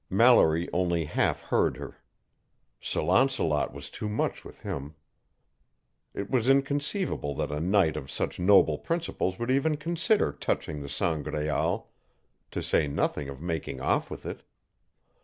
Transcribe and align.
Mallory 0.09 0.67
only 0.73 1.05
half 1.05 1.43
heard 1.43 1.77
her. 1.77 1.99
Sir 2.81 3.03
Launcelot 3.03 3.71
was 3.71 3.87
too 3.91 4.09
much 4.09 4.43
with 4.43 4.61
him. 4.63 4.95
It 6.15 6.27
was 6.27 6.49
inconceivable 6.49 7.35
that 7.35 7.51
a 7.51 7.59
knight 7.59 7.95
of 7.95 8.09
such 8.09 8.39
noble 8.39 8.79
principles 8.79 9.37
would 9.37 9.51
even 9.51 9.77
consider 9.77 10.31
touching 10.31 10.81
the 10.81 10.89
Sangraal, 10.89 11.89
to 12.49 12.63
say 12.63 12.87
nothing 12.87 13.29
of 13.29 13.43
making 13.43 13.79
off 13.79 14.09
with 14.09 14.25
it. 14.25 14.41